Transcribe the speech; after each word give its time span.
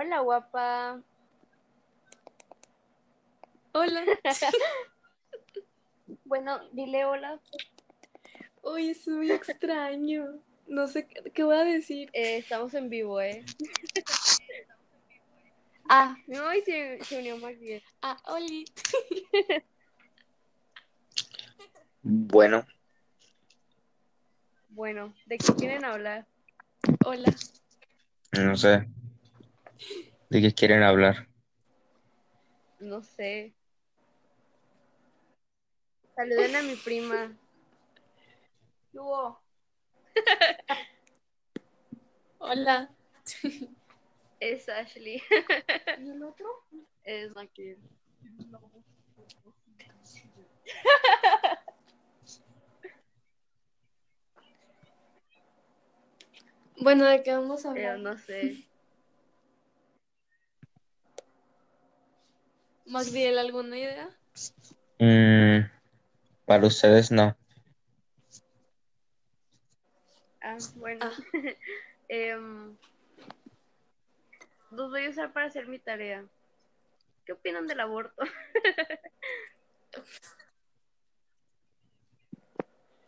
Hola, 0.00 0.20
guapa. 0.20 1.02
Hola. 3.72 4.02
Bueno, 6.24 6.58
dile 6.72 7.04
hola. 7.04 7.38
Oye, 8.62 8.92
es 8.92 9.06
muy 9.06 9.30
extraño. 9.30 10.40
No 10.66 10.88
sé 10.88 11.06
qué, 11.06 11.44
voy 11.44 11.56
a 11.56 11.64
decir. 11.64 12.08
Eh, 12.14 12.38
estamos 12.38 12.72
en 12.72 12.88
vivo, 12.88 13.20
¿eh? 13.20 13.44
Ah, 15.92 16.16
Ay, 16.46 16.62
se, 16.62 17.04
se 17.04 17.18
unió 17.18 17.36
más 17.36 17.58
bien. 17.58 17.82
ah, 18.00 18.16
Oli. 18.28 18.64
Bueno, 22.02 22.64
Bueno, 24.70 25.12
¿de 25.26 25.36
qué 25.36 25.52
quieren 25.58 25.84
hablar? 25.84 26.26
Hola. 27.04 27.34
no 28.32 28.56
sé. 28.56 28.88
¿De 30.28 30.40
qué 30.40 30.52
quieren 30.54 30.82
hablar? 30.82 31.28
No 32.78 33.02
sé. 33.02 33.54
Saluden 36.14 36.56
a 36.56 36.62
mi 36.62 36.76
prima. 36.76 37.36
Hola. 42.38 42.90
Es 44.40 44.68
Ashley. 44.68 45.22
¿Y 45.98 46.10
el 46.10 46.22
otro? 46.22 46.46
Es 47.04 47.36
aquí. 47.36 47.76
Bueno, 56.76 57.04
¿de 57.04 57.22
qué 57.22 57.32
vamos 57.32 57.66
a 57.66 57.70
hablar? 57.72 57.98
no 57.98 58.16
sé. 58.16 58.69
Magdiel, 62.90 63.38
¿alguna 63.38 63.78
idea? 63.78 64.10
Mm, 64.98 65.70
para 66.44 66.66
ustedes 66.66 67.12
no. 67.12 67.36
Ah, 70.42 70.58
bueno. 70.76 71.00
Ah. 71.06 71.12
Em, 72.12 72.76
los 74.72 74.90
voy 74.90 75.04
a 75.06 75.10
usar 75.10 75.32
para 75.32 75.46
hacer 75.46 75.68
mi 75.68 75.78
tarea. 75.78 76.26
¿Qué 77.24 77.32
opinan 77.32 77.68
del 77.68 77.80
aborto? 77.80 78.22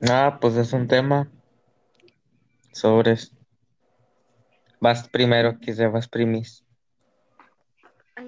Ah, 0.09 0.39
pues 0.41 0.57
es 0.57 0.73
un 0.73 0.89
tema. 0.89 1.31
Sobres. 2.73 3.31
Vas 4.81 5.09
primero, 5.09 5.61
que 5.61 5.73
se 5.75 5.87
vas 5.87 6.09
primis. 6.09 6.65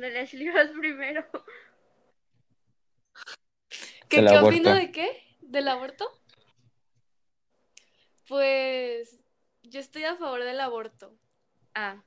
Ándale, 0.04 0.20
Ashley, 0.20 0.50
vas 0.50 0.70
primero. 0.78 1.26
¿Qué, 4.10 4.22
¿qué 4.22 4.38
opino 4.38 4.74
de 4.74 4.92
qué? 4.92 5.22
¿Del 5.40 5.66
aborto? 5.66 6.06
Pues 8.28 9.18
yo 9.62 9.80
estoy 9.80 10.04
a 10.04 10.16
favor 10.16 10.44
del 10.44 10.60
aborto. 10.60 11.16
Ah, 11.74 12.04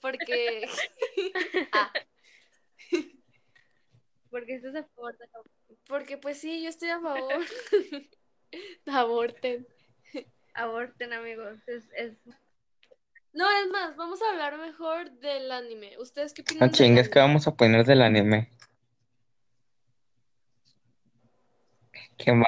Porque. 0.00 0.68
ah, 1.72 1.90
porque 4.28 4.56
estás 4.56 4.74
a 4.74 4.84
favor 4.84 5.16
del 5.16 5.30
aborto. 5.32 5.78
porque 5.86 6.18
pues 6.18 6.38
sí, 6.38 6.62
yo 6.62 6.68
estoy 6.68 6.90
a 6.90 7.00
favor. 7.00 7.32
Aborten. 8.84 9.66
Aborten, 10.52 11.14
amigos. 11.14 11.58
Es, 11.66 11.88
es... 11.96 12.18
No, 13.36 13.44
es 13.50 13.68
más, 13.70 13.94
vamos 13.96 14.22
a 14.22 14.30
hablar 14.30 14.56
mejor 14.56 15.10
del 15.20 15.52
anime. 15.52 15.98
¿Ustedes 15.98 16.32
qué 16.32 16.40
No 16.40 16.44
opinan 16.46 16.70
del 16.70 16.76
chingues, 16.78 17.08
que 17.10 17.18
anime? 17.18 17.32
vamos 17.32 17.46
a 17.46 17.54
poner 17.54 17.84
del 17.84 18.00
anime. 18.00 18.50
Qué 22.16 22.32
mal. 22.32 22.46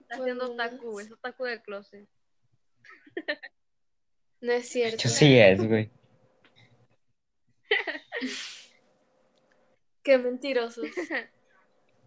Está 0.00 0.14
haciendo 0.14 0.46
Pues, 0.46 0.58
otaku, 0.68 1.00
es 1.00 1.12
otaku 1.12 1.44
del 1.44 1.60
closet. 1.60 2.08
No 4.40 4.52
es 4.52 4.70
cierto. 4.70 5.02
Yo 5.02 5.10
sí 5.10 5.38
es, 5.38 5.62
güey. 5.68 5.90
Qué 10.02 10.18
mentirosos. 10.18 10.86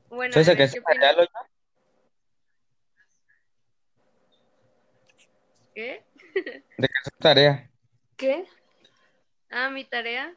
Bueno, 0.10 0.34
¿Sabes 0.34 0.50
a 0.50 0.52
qué 0.52 0.58
¿qué 0.58 0.68
se 0.68 0.80
lo 0.80 0.84
¿Qué? 5.74 6.04
¿De 6.36 6.88
qué 6.88 6.94
es 7.04 7.04
tu 7.04 7.10
tarea? 7.20 7.73
¿Qué? 8.24 8.46
Ah, 9.50 9.70
mi 9.70 9.84
tarea. 9.84 10.34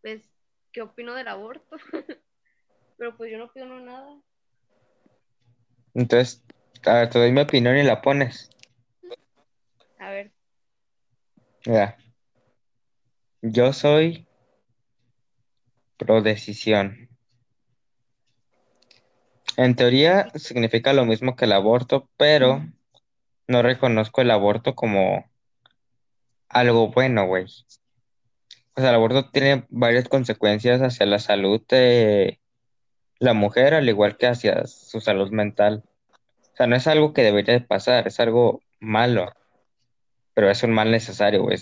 Pues, 0.00 0.22
¿qué 0.72 0.80
opino 0.80 1.12
del 1.12 1.28
aborto? 1.28 1.76
Pero 2.96 3.14
pues 3.18 3.30
yo 3.30 3.36
no 3.36 3.44
opino 3.44 3.78
nada. 3.80 4.18
Entonces, 5.92 6.42
a 6.86 6.94
ver, 6.94 7.10
te 7.10 7.18
doy 7.18 7.32
mi 7.32 7.42
opinión 7.42 7.76
y 7.76 7.82
la 7.82 8.00
pones. 8.00 8.48
A 9.98 10.08
ver, 10.08 10.32
Mira, 11.66 11.98
yo 13.42 13.74
soy 13.74 14.26
pro 15.98 16.22
decisión. 16.22 17.10
En 19.58 19.76
teoría 19.76 20.30
significa 20.36 20.94
lo 20.94 21.04
mismo 21.04 21.36
que 21.36 21.44
el 21.44 21.52
aborto, 21.52 22.08
pero 22.16 22.66
no 23.48 23.60
reconozco 23.60 24.22
el 24.22 24.30
aborto 24.30 24.74
como 24.74 25.27
algo 26.48 26.88
bueno, 26.88 27.26
güey. 27.26 27.44
O 28.74 28.80
sea, 28.80 28.90
el 28.90 28.96
aborto 28.96 29.30
tiene 29.30 29.66
varias 29.70 30.08
consecuencias 30.08 30.80
hacia 30.80 31.06
la 31.06 31.18
salud 31.18 31.60
de 31.68 32.40
la 33.18 33.34
mujer, 33.34 33.74
al 33.74 33.88
igual 33.88 34.16
que 34.16 34.28
hacia 34.28 34.66
su 34.66 35.00
salud 35.00 35.30
mental. 35.30 35.84
O 36.52 36.56
sea, 36.56 36.66
no 36.66 36.76
es 36.76 36.86
algo 36.86 37.12
que 37.12 37.22
debería 37.22 37.54
de 37.54 37.60
pasar, 37.60 38.06
es 38.06 38.20
algo 38.20 38.62
malo, 38.80 39.32
pero 40.34 40.50
es 40.50 40.62
un 40.62 40.72
mal 40.72 40.90
necesario, 40.90 41.42
güey. 41.42 41.58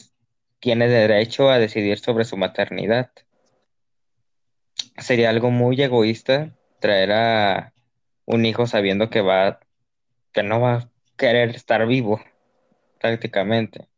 Tiene 0.60 0.88
derecho 0.88 1.50
a 1.50 1.58
decidir 1.58 1.98
sobre 1.98 2.24
su 2.24 2.36
maternidad. 2.36 3.10
Sería 4.98 5.30
algo 5.30 5.50
muy 5.50 5.80
egoísta 5.80 6.54
traer 6.80 7.12
a 7.12 7.72
un 8.26 8.44
hijo 8.44 8.66
sabiendo 8.66 9.08
que 9.08 9.20
va, 9.22 9.60
que 10.32 10.42
no 10.42 10.60
va 10.60 10.74
a 10.74 10.91
querer 11.16 11.50
estar 11.50 11.86
vivo, 11.86 12.20
prácticamente. 13.00 13.88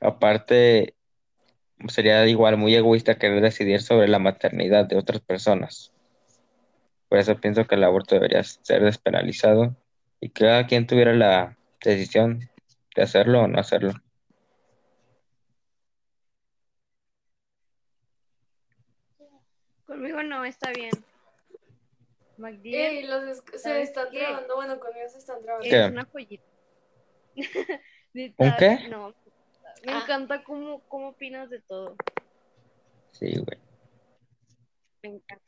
Aparte, 0.00 0.94
sería 1.88 2.26
igual 2.26 2.56
muy 2.56 2.74
egoísta 2.74 3.18
querer 3.18 3.42
decidir 3.42 3.82
sobre 3.82 4.08
la 4.08 4.18
maternidad 4.18 4.86
de 4.86 4.96
otras 4.96 5.20
personas. 5.20 5.92
Por 7.08 7.18
eso 7.18 7.36
pienso 7.36 7.66
que 7.66 7.74
el 7.74 7.84
aborto 7.84 8.14
debería 8.14 8.42
ser 8.42 8.82
despenalizado 8.82 9.76
y 10.20 10.30
que 10.30 10.44
cada 10.44 10.66
quien 10.66 10.86
tuviera 10.86 11.12
la 11.12 11.56
decisión 11.84 12.48
de 12.94 13.02
hacerlo 13.02 13.42
o 13.42 13.48
no 13.48 13.58
hacerlo. 13.58 13.92
conmigo 20.00 20.22
no 20.22 20.44
está 20.44 20.70
bien. 20.72 20.92
Ey, 22.64 23.06
los 23.06 23.42
se 23.52 23.58
¿sabes 23.58 23.88
están 23.90 24.10
qué? 24.10 24.20
trabando. 24.20 24.56
Bueno, 24.56 24.80
conmigo 24.80 25.08
se 25.10 25.18
están 25.18 25.42
trabando. 25.42 25.68
¿Qué? 25.68 25.84
es 25.84 25.90
una 25.90 26.04
joyita. 26.06 26.44
¿Un 28.38 28.56
qué? 28.58 28.88
No. 28.88 29.14
Me 29.82 29.92
Ah. 29.92 30.00
encanta 30.02 30.42
cómo, 30.44 30.80
cómo 30.88 31.08
opinas 31.10 31.48
de 31.50 31.60
todo. 31.62 31.96
Sí, 33.12 33.32
güey. 33.38 33.58
Me 35.02 35.08
encanta. 35.10 35.44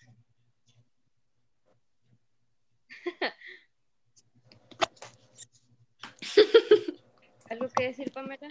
¿Algo 7.50 7.68
que 7.68 7.84
decir, 7.84 8.10
Pamela? 8.12 8.48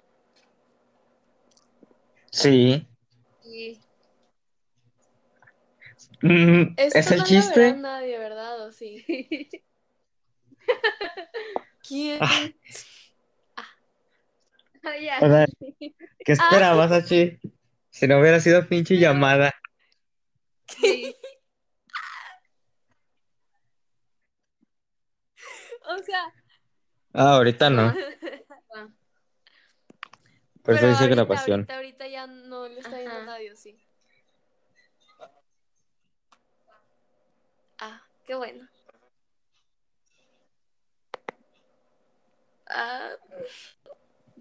Sí. 2.31 2.87
Sí. 3.41 3.79
Mm, 6.21 6.73
Esto 6.77 6.99
¿Es 6.99 7.11
el 7.11 7.17
no 7.17 7.23
lo 7.23 7.29
chiste? 7.29 7.59
verá 7.59 7.73
nadie, 7.77 8.17
¿verdad? 8.19 8.67
¿O 8.67 8.71
sí? 8.71 9.03
¿Quién? 11.87 12.19
Ah. 12.21 12.49
Ay, 14.83 15.05
ya. 15.05 15.17
O 15.21 15.27
sea, 15.27 15.45
¿Qué 16.25 16.31
esperabas, 16.31 16.91
Hachi? 16.91 17.39
Si 17.89 18.07
no 18.07 18.19
hubiera 18.19 18.39
sido 18.39 18.67
pinche 18.67 18.97
llamada. 18.97 19.53
Sí. 20.67 21.15
O 25.89 25.97
sea, 26.03 26.31
Ah, 27.13 27.35
ahorita 27.35 27.69
no. 27.69 27.91
Por 30.63 30.75
eso 30.75 30.81
pero 30.81 30.87
dice 30.87 31.03
ahorita, 31.03 31.15
grabación. 31.15 31.59
ahorita, 31.61 31.75
ahorita 31.75 32.07
ya 32.07 32.27
no 32.27 32.69
lo 32.69 32.79
está 32.79 32.97
viendo 32.97 33.15
Ajá. 33.17 33.25
nadie, 33.25 33.51
¿o 33.51 33.55
sí? 33.55 33.83
Ah, 37.79 38.01
qué 38.25 38.35
bueno. 38.35 38.67
Ah, 42.67 43.09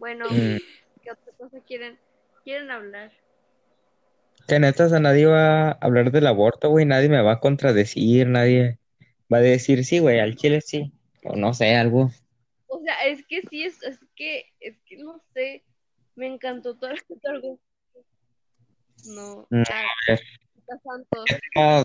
Bueno, 0.00 0.24
Mm, 0.30 0.56
¿qué 1.02 1.10
otra 1.12 1.32
cosa 1.36 1.60
quieren? 1.66 1.98
quieren 2.42 2.70
hablar? 2.70 3.12
Que 4.48 4.58
neta, 4.58 4.86
o 4.86 4.88
sea, 4.88 4.98
nadie 4.98 5.26
va 5.26 5.68
a 5.68 5.78
hablar 5.82 6.10
del 6.10 6.26
aborto, 6.26 6.70
güey, 6.70 6.86
nadie 6.86 7.10
me 7.10 7.20
va 7.20 7.32
a 7.32 7.40
contradecir, 7.40 8.26
nadie 8.26 8.78
va 9.32 9.36
a 9.36 9.40
decir, 9.40 9.84
sí, 9.84 9.98
güey, 9.98 10.18
al 10.18 10.36
chile 10.36 10.62
sí, 10.62 10.90
o 11.22 11.36
no 11.36 11.52
sé, 11.52 11.76
algo. 11.76 12.10
O 12.68 12.80
sea, 12.82 12.94
es 13.06 13.24
que 13.26 13.42
sí, 13.42 13.64
es, 13.64 13.82
es 13.82 13.98
que, 14.16 14.46
es 14.60 14.76
que 14.86 14.96
no 14.96 15.20
sé, 15.34 15.62
me 16.16 16.26
encantó 16.28 16.76
todo 16.78 16.90
el 16.90 16.98
argumento. 17.26 17.60
No, 19.06 19.46
Mm, 19.50 19.62
ah, 19.70 20.16
Santos, 20.82 21.26
Ah, 21.56 21.82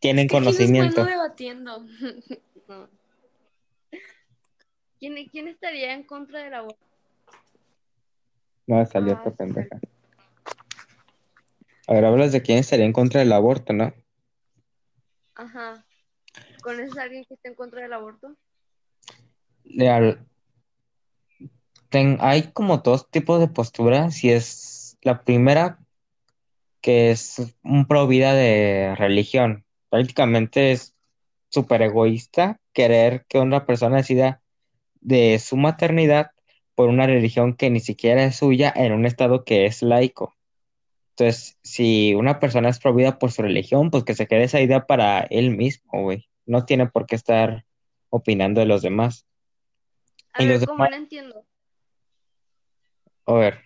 tienen 0.00 0.26
Es 0.26 0.32
que 0.32 0.36
conocimiento. 0.36 1.02
después 1.02 1.10
no 1.10 1.16
debatiendo. 1.16 1.86
no. 2.68 2.97
¿Quién, 4.98 5.14
¿Quién 5.30 5.48
estaría 5.48 5.92
en 5.94 6.02
contra 6.04 6.40
del 6.40 6.54
aborto? 6.54 6.84
No, 8.66 8.84
salió 8.86 9.12
Ah, 9.12 9.16
esta 9.16 9.30
sí, 9.30 9.36
pendeja. 9.36 9.80
A 11.86 11.92
ver, 11.94 12.04
hablas 12.04 12.32
de 12.32 12.42
quién 12.42 12.58
estaría 12.58 12.84
en 12.84 12.92
contra 12.92 13.20
del 13.20 13.32
aborto, 13.32 13.72
¿no? 13.72 13.92
Ajá. 15.34 15.84
¿Conoces 16.62 16.96
a 16.98 17.02
alguien 17.02 17.24
que 17.24 17.34
esté 17.34 17.48
en 17.48 17.54
contra 17.54 17.82
del 17.82 17.92
aborto? 17.92 18.36
Ten- 21.90 22.18
hay 22.20 22.52
como 22.52 22.78
dos 22.78 23.10
tipos 23.10 23.40
de 23.40 23.48
posturas 23.48 24.22
y 24.24 24.30
es 24.30 24.98
la 25.02 25.22
primera 25.24 25.78
que 26.80 27.10
es 27.10 27.54
un 27.62 27.86
pro 27.86 28.06
vida 28.06 28.34
de 28.34 28.94
religión. 28.96 29.64
Prácticamente 29.90 30.72
es 30.72 30.94
súper 31.48 31.82
egoísta 31.82 32.60
querer 32.72 33.24
que 33.28 33.38
una 33.38 33.66
persona 33.66 33.96
decida 33.98 34.42
de 35.00 35.38
su 35.38 35.56
maternidad 35.56 36.30
por 36.74 36.88
una 36.88 37.06
religión 37.06 37.54
que 37.54 37.70
ni 37.70 37.80
siquiera 37.80 38.24
es 38.24 38.36
suya 38.36 38.72
en 38.74 38.92
un 38.92 39.06
estado 39.06 39.44
que 39.44 39.66
es 39.66 39.82
laico. 39.82 40.34
Entonces, 41.10 41.58
si 41.62 42.14
una 42.14 42.38
persona 42.38 42.68
es 42.68 42.78
pro 42.78 42.94
vida 42.94 43.18
por 43.18 43.32
su 43.32 43.42
religión, 43.42 43.90
pues 43.90 44.04
que 44.04 44.14
se 44.14 44.26
quede 44.28 44.44
esa 44.44 44.60
idea 44.60 44.86
para 44.86 45.20
él 45.30 45.50
mismo, 45.56 46.02
güey. 46.02 46.28
No 46.46 46.64
tiene 46.64 46.86
por 46.86 47.06
qué 47.06 47.16
estar 47.16 47.64
opinando 48.10 48.60
de 48.60 48.66
los 48.66 48.82
demás. 48.82 49.26
A 50.34 50.42
Y 50.42 50.46
ver, 50.46 50.56
los 50.58 50.66
¿cómo 50.66 50.84
demás- 50.84 50.90
no 50.90 50.96
entiendo? 50.96 51.44
A 53.26 53.32
ver. 53.34 53.58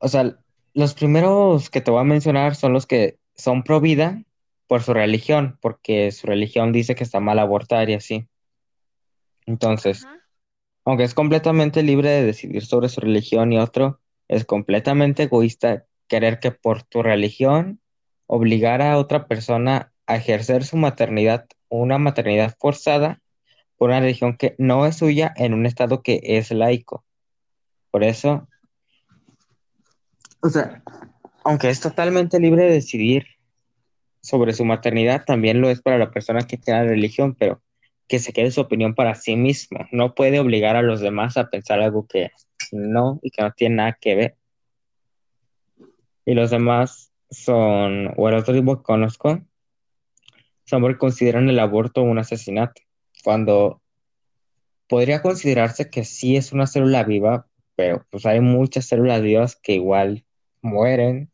O 0.00 0.08
sea, 0.08 0.36
los 0.74 0.94
primeros 0.94 1.70
que 1.70 1.80
te 1.80 1.90
voy 1.90 2.00
a 2.00 2.04
mencionar 2.04 2.54
son 2.54 2.72
los 2.72 2.86
que 2.86 3.18
son 3.34 3.62
pro 3.62 3.80
vida 3.80 4.22
por 4.66 4.82
su 4.82 4.92
religión, 4.92 5.58
porque 5.62 6.10
su 6.10 6.26
religión 6.26 6.72
dice 6.72 6.94
que 6.94 7.04
está 7.04 7.20
mal 7.20 7.38
abortar 7.38 7.88
y 7.88 7.94
así. 7.94 8.26
Entonces, 9.46 10.04
Ajá. 10.04 10.20
aunque 10.84 11.04
es 11.04 11.14
completamente 11.14 11.82
libre 11.82 12.10
de 12.10 12.24
decidir 12.24 12.64
sobre 12.64 12.88
su 12.88 13.00
religión 13.00 13.52
y 13.52 13.58
otro, 13.58 14.00
es 14.28 14.44
completamente 14.44 15.24
egoísta 15.24 15.86
querer 16.08 16.40
que 16.40 16.50
por 16.50 16.82
tu 16.82 17.02
religión 17.02 17.80
obligara 18.26 18.92
a 18.92 18.98
otra 18.98 19.26
persona 19.26 19.92
a 20.06 20.16
ejercer 20.16 20.64
su 20.64 20.76
maternidad, 20.76 21.46
una 21.68 21.98
maternidad 21.98 22.54
forzada 22.58 23.20
por 23.76 23.90
una 23.90 24.00
religión 24.00 24.36
que 24.36 24.54
no 24.58 24.86
es 24.86 24.96
suya 24.96 25.32
en 25.36 25.54
un 25.54 25.66
estado 25.66 26.02
que 26.02 26.20
es 26.22 26.50
laico. 26.50 27.04
Por 27.90 28.04
eso, 28.04 28.48
o 30.40 30.48
sea, 30.48 30.82
aunque 31.44 31.70
es 31.70 31.80
totalmente 31.80 32.40
libre 32.40 32.64
de 32.64 32.72
decidir 32.72 33.26
sobre 34.20 34.52
su 34.52 34.64
maternidad, 34.64 35.24
también 35.24 35.60
lo 35.60 35.70
es 35.70 35.80
para 35.80 35.98
la 35.98 36.10
persona 36.10 36.46
que 36.46 36.56
tiene 36.56 36.80
la 36.80 36.88
religión, 36.88 37.36
pero 37.38 37.62
que 38.08 38.18
se 38.18 38.32
quede 38.32 38.50
su 38.50 38.60
opinión 38.60 38.94
para 38.94 39.14
sí 39.14 39.36
mismo. 39.36 39.86
No 39.92 40.14
puede 40.14 40.40
obligar 40.40 40.76
a 40.76 40.82
los 40.82 41.00
demás 41.00 41.36
a 41.36 41.50
pensar 41.50 41.80
algo 41.80 42.06
que 42.06 42.30
no 42.72 43.18
y 43.22 43.30
que 43.30 43.42
no 43.42 43.52
tiene 43.52 43.76
nada 43.76 43.98
que 44.00 44.14
ver. 44.14 44.36
Y 46.24 46.34
los 46.34 46.50
demás 46.50 47.12
son, 47.30 48.12
o 48.16 48.28
el 48.28 48.34
otro 48.34 48.54
tipo 48.54 48.76
que 48.76 48.82
conozco, 48.82 49.40
son 50.64 50.82
porque 50.82 50.98
consideran 50.98 51.48
el 51.48 51.58
aborto 51.58 52.02
un 52.02 52.18
asesinato, 52.18 52.82
cuando 53.22 53.80
podría 54.88 55.22
considerarse 55.22 55.90
que 55.90 56.04
sí 56.04 56.36
es 56.36 56.52
una 56.52 56.66
célula 56.66 57.04
viva, 57.04 57.46
pero 57.76 58.04
pues 58.10 58.26
hay 58.26 58.40
muchas 58.40 58.86
células 58.86 59.22
vivas 59.22 59.56
que 59.56 59.74
igual 59.74 60.24
mueren. 60.62 61.30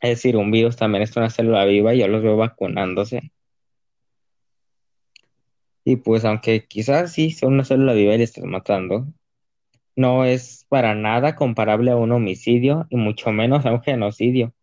Es 0.00 0.10
decir, 0.10 0.36
un 0.36 0.50
virus 0.50 0.76
también 0.76 1.02
es 1.02 1.16
una 1.16 1.30
célula 1.30 1.64
viva 1.64 1.94
y 1.94 1.98
yo 1.98 2.08
los 2.08 2.22
veo 2.22 2.36
vacunándose. 2.36 3.32
Y 5.84 5.96
pues 5.96 6.24
aunque 6.24 6.66
quizás 6.66 7.12
sí 7.12 7.30
son 7.30 7.54
una 7.54 7.64
célula 7.64 7.94
viva 7.94 8.14
y 8.14 8.18
le 8.18 8.24
estás 8.24 8.44
matando, 8.44 9.06
no 9.96 10.24
es 10.24 10.66
para 10.68 10.94
nada 10.94 11.34
comparable 11.36 11.90
a 11.90 11.96
un 11.96 12.12
homicidio 12.12 12.86
y 12.90 12.96
mucho 12.96 13.30
menos 13.32 13.64
a 13.66 13.72
un 13.72 13.82
genocidio. 13.82 14.54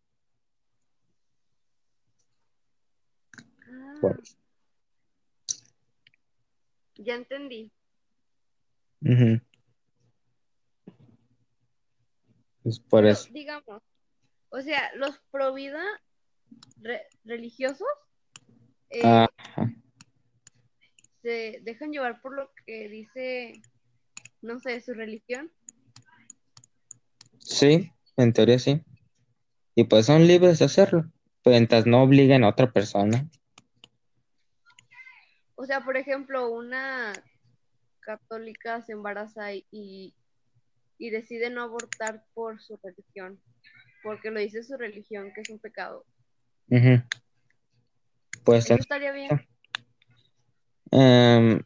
Ah, 3.68 3.94
Pues, 4.02 4.38
ya 6.96 7.16
entendí. 7.16 7.72
Pues 12.64 12.80
por 12.80 13.02
Pero, 13.02 13.14
eso. 13.14 13.30
digamos, 13.32 13.82
o 14.50 14.62
sea, 14.62 14.92
los 14.96 15.18
pro 15.32 15.54
vida 15.54 15.82
re- 16.82 17.06
religiosos 17.24 17.88
eh, 18.90 19.04
Ajá. 19.06 19.72
Se 21.22 21.60
dejan 21.64 21.92
llevar 21.92 22.22
por 22.22 22.36
lo 22.36 22.52
que 22.66 22.88
dice, 22.90 23.54
no 24.42 24.60
sé, 24.60 24.82
su 24.82 24.94
religión. 24.94 25.52
Sí, 27.40 27.92
en 28.18 28.34
teoría 28.34 28.60
sí. 28.60 28.82
Y 29.76 29.86
pues 29.86 30.06
son 30.06 30.28
libres 30.28 30.60
de 30.60 30.66
hacerlo, 30.66 31.12
mientras 31.46 31.86
no 31.86 32.04
obliguen 32.04 32.44
a 32.44 32.50
otra 32.50 32.72
persona. 32.72 33.30
O 35.56 35.66
sea, 35.66 35.84
por 35.84 35.98
ejemplo, 35.98 36.50
una 36.52 37.14
católica 38.00 38.82
se 38.82 38.94
embaraza 38.94 39.54
y, 39.54 40.14
y, 40.98 41.10
decide 41.10 41.50
no 41.50 41.64
abortar 41.64 42.24
por 42.34 42.62
su 42.62 42.80
religión, 42.82 43.42
porque 44.04 44.32
lo 44.32 44.40
dice 44.40 44.64
su 44.64 44.78
religión, 44.78 45.32
que 45.34 45.42
es 45.42 45.50
un 45.50 45.60
pecado. 45.60 46.06
Pues 48.44 48.66
Eso 48.66 48.76
estaría 48.76 49.12
bien. 49.12 49.30
Em, 50.92 51.62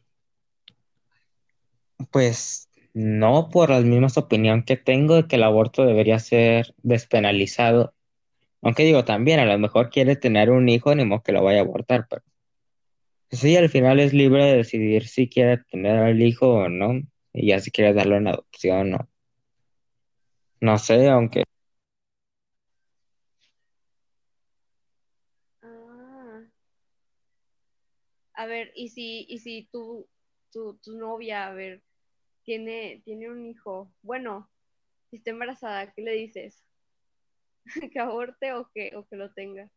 pues 2.10 2.68
no 2.94 3.48
por 3.50 3.70
la 3.70 3.80
misma 3.80 4.08
opinión 4.16 4.62
que 4.64 4.76
tengo 4.76 5.16
de 5.16 5.26
que 5.26 5.36
el 5.36 5.42
aborto 5.44 5.84
debería 5.84 6.18
ser 6.18 6.74
despenalizado. 6.82 7.94
Aunque 8.62 8.84
digo 8.84 9.04
también, 9.04 9.40
a 9.40 9.46
lo 9.46 9.58
mejor 9.58 9.90
quiere 9.90 10.16
tener 10.16 10.50
un 10.50 10.68
hijo, 10.68 10.94
ni 10.94 11.04
modo 11.04 11.22
que 11.22 11.32
lo 11.32 11.44
vaya 11.44 11.60
a 11.60 11.62
abortar, 11.62 12.06
pero 12.10 12.22
sí, 13.30 13.56
al 13.56 13.68
final 13.68 13.98
es 14.00 14.12
libre 14.12 14.44
de 14.44 14.56
decidir 14.58 15.06
si 15.08 15.28
quiere 15.28 15.58
tener 15.70 15.98
al 15.98 16.22
hijo 16.22 16.48
o 16.48 16.68
no, 16.68 17.00
y 17.32 17.48
ya 17.48 17.60
si 17.60 17.70
quiere 17.70 17.92
darlo 17.94 18.16
en 18.16 18.28
adopción 18.28 18.94
o 18.94 19.08
no 20.60 20.78
sé, 20.78 21.08
aunque 21.08 21.44
Ah. 25.62 26.42
A 28.42 28.46
ver, 28.46 28.72
y 28.74 28.88
si, 28.90 29.24
y 29.28 29.38
si 29.38 29.68
tu, 29.72 30.08
tu, 30.52 30.76
tu 30.82 30.96
novia, 30.98 31.46
a 31.46 31.54
ver, 31.54 31.82
tiene, 32.44 33.02
tiene 33.04 33.30
un 33.30 33.46
hijo, 33.46 33.94
bueno, 34.02 34.50
si 35.10 35.18
está 35.18 35.30
embarazada, 35.30 35.92
¿qué 35.94 36.02
le 36.02 36.12
dices? 36.12 36.64
¿Que 37.92 37.98
aborte 38.00 38.52
o 38.52 38.68
que, 38.72 38.92
o 38.96 39.06
que 39.06 39.16
lo 39.16 39.32
tenga? 39.32 39.68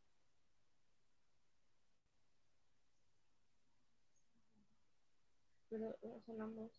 Pero, 5.70 5.96
sea, 6.26 6.44
ambos. 6.44 6.72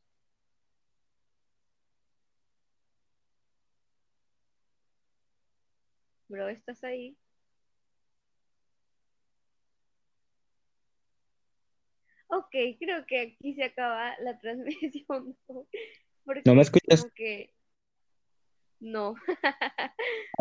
Bro, 6.28 6.48
¿estás 6.50 6.84
ahí? 6.84 7.16
Ok, 12.36 12.54
creo 12.78 13.06
que 13.06 13.20
aquí 13.20 13.54
se 13.54 13.64
acaba 13.64 14.18
la 14.20 14.38
transmisión. 14.40 15.36
¿no? 15.48 15.66
Porque 16.24 16.42
¿No 16.44 16.54
me 16.54 16.62
escuchas? 16.62 17.06
que 17.14 17.54
no. 18.80 19.14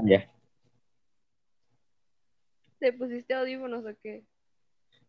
ya. 0.04 0.30
¿Te 2.80 2.92
pusiste 2.94 3.34
audífonos 3.34 3.86
o 3.86 3.96
qué? 4.02 4.26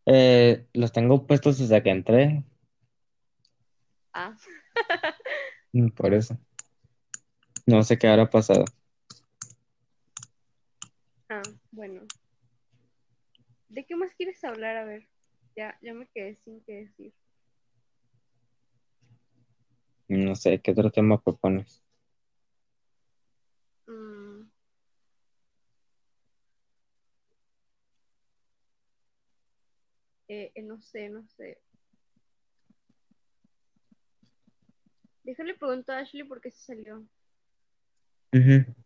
Eh, 0.07 0.66
los 0.73 0.93
tengo 0.93 1.26
puestos 1.26 1.59
desde 1.59 1.83
que 1.83 1.90
entré, 1.90 2.45
Ah, 4.12 4.35
mm, 5.73 5.88
por 5.88 6.14
eso. 6.14 6.38
No 7.66 7.83
sé 7.83 7.99
qué 7.99 8.07
habrá 8.07 8.31
pasado. 8.31 8.64
ah, 11.28 11.43
bueno. 11.73 12.02
¿De 13.69 13.85
qué 13.85 13.97
más 13.97 14.14
quieres 14.14 14.43
hablar? 14.45 14.76
A 14.76 14.85
ver, 14.85 15.09
ya, 15.57 15.77
ya 15.81 15.95
me 15.95 16.07
quedé 16.09 16.37
sin 16.37 16.61
qué 16.61 16.85
decir. 16.85 17.15
No 20.09 20.37
sé, 20.37 20.61
¿qué 20.61 20.73
otro 20.73 20.91
tema 20.91 21.21
propones? 21.21 21.83
Mm. 23.87 24.43
Eh, 30.29 30.53
eh, 30.55 30.63
no 30.63 30.81
sé, 30.81 31.09
no 31.09 31.27
sé. 31.27 31.59
Déjale 35.25 35.55
preguntar 35.55 35.99
a 35.99 36.01
Ashley 36.03 36.25
por 36.25 36.41
qué 36.41 36.51
se 36.51 36.61
salió. 36.67 36.99
Uh. 38.33 38.86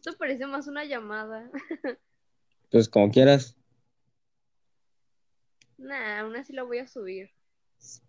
Esto 0.00 0.16
parece 0.16 0.46
más 0.46 0.66
una 0.66 0.84
llamada. 0.84 1.50
Pues 2.70 2.88
como 2.88 3.10
quieras. 3.10 3.54
nah, 5.76 6.20
aún 6.20 6.36
así 6.36 6.54
la 6.54 6.62
voy 6.62 6.78
a 6.78 6.86
subir. 6.86 7.28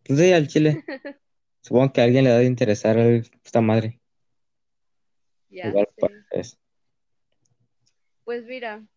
Pues 0.05 0.19
sí, 0.19 0.31
al 0.31 0.47
chile. 0.47 0.85
Supongo 1.61 1.91
que 1.91 1.99
a 1.99 2.03
alguien 2.05 2.23
le 2.23 2.29
da 2.29 2.37
de 2.37 2.45
interesar 2.45 2.97
a 2.97 3.09
esta 3.09 3.59
madre. 3.59 3.99
Ya 5.49 5.67
Igual 5.67 5.87
sé. 5.95 6.07
pues. 6.29 6.59
Pues 8.23 8.45
mira, 8.45 8.87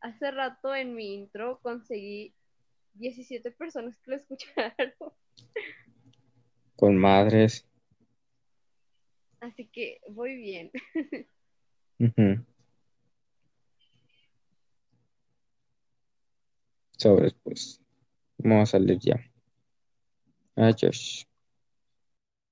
hace 0.00 0.30
rato 0.30 0.72
en 0.72 0.94
mi 0.94 1.14
intro 1.14 1.58
conseguí 1.62 2.32
17 2.92 3.50
personas 3.50 3.98
que 3.98 4.12
lo 4.12 4.16
escucharon. 4.18 4.92
Con 6.76 6.96
madres. 6.96 7.66
Así 9.40 9.66
que 9.66 10.00
voy 10.10 10.36
bien. 10.36 10.70
Ujú. 12.00 12.44
Sobres, 16.98 17.34
pues. 17.42 17.80
Vamos 18.38 18.70
a 18.70 18.72
salir 18.78 18.98
ya. 19.00 19.20
Adiós. 20.56 21.26